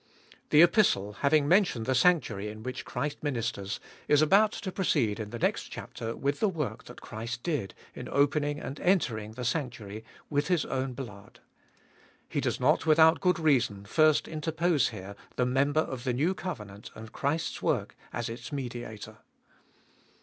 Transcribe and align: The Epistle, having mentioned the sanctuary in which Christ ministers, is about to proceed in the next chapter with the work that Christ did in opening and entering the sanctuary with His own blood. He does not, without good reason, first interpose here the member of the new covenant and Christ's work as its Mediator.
The 0.49 0.63
Epistle, 0.63 1.13
having 1.19 1.47
mentioned 1.47 1.85
the 1.85 1.93
sanctuary 1.93 2.47
in 2.47 2.63
which 2.63 2.85
Christ 2.85 3.21
ministers, 3.21 3.79
is 4.07 4.19
about 4.23 4.51
to 4.53 4.71
proceed 4.71 5.19
in 5.19 5.29
the 5.29 5.37
next 5.37 5.65
chapter 5.65 6.15
with 6.15 6.39
the 6.39 6.49
work 6.49 6.85
that 6.85 7.01
Christ 7.01 7.43
did 7.43 7.75
in 7.93 8.09
opening 8.09 8.59
and 8.59 8.79
entering 8.79 9.33
the 9.33 9.45
sanctuary 9.45 10.03
with 10.27 10.47
His 10.47 10.65
own 10.65 10.93
blood. 10.93 11.39
He 12.27 12.41
does 12.41 12.59
not, 12.59 12.87
without 12.87 13.21
good 13.21 13.37
reason, 13.37 13.85
first 13.85 14.27
interpose 14.27 14.87
here 14.89 15.15
the 15.35 15.45
member 15.45 15.81
of 15.81 16.03
the 16.03 16.13
new 16.13 16.33
covenant 16.33 16.89
and 16.95 17.11
Christ's 17.11 17.61
work 17.61 17.95
as 18.11 18.27
its 18.27 18.51
Mediator. 18.51 19.17